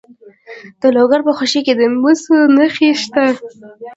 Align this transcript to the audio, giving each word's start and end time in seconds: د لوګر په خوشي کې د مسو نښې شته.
د 0.81 0.83
لوګر 0.95 1.21
په 1.27 1.31
خوشي 1.37 1.61
کې 1.65 1.73
د 1.79 1.81
مسو 2.01 2.35
نښې 2.55 2.89
شته. 3.01 3.23